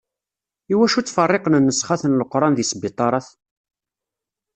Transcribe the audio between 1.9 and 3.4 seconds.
n Leqran deg sbiṭarat?